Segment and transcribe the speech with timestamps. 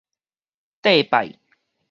[0.81, 1.37] 綴拜